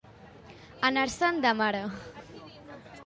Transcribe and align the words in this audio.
Anar-se'n 0.89 1.37
de 1.45 1.53
mare. 1.63 1.83